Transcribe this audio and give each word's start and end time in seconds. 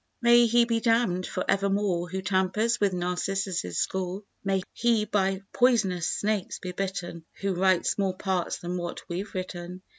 May 0.19 0.47
he 0.47 0.65
be 0.65 0.79
damned 0.79 1.27
for 1.27 1.45
evermore 1.47 2.09
Who 2.09 2.23
tampers 2.23 2.81
with 2.81 2.91
Narcissus' 2.91 3.77
score; 3.77 4.23
May 4.43 4.63
he 4.73 5.05
by 5.05 5.43
poisonous 5.53 6.07
snakes 6.07 6.57
be 6.57 6.71
bitten 6.71 7.23
Who 7.41 7.53
writes 7.53 7.99
more 7.99 8.17
parts 8.17 8.57
than 8.57 8.77
what 8.77 9.07
we've 9.07 9.31
written. 9.35 9.83